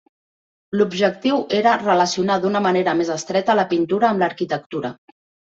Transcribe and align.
L'objectiu 0.79 1.37
era 1.57 1.75
relacionar 1.83 2.39
d'una 2.45 2.63
manera 2.69 2.97
més 3.03 3.13
estreta 3.19 3.57
la 3.61 3.67
pintura 3.75 4.09
amb 4.11 4.25
l'arquitectura. 4.25 4.93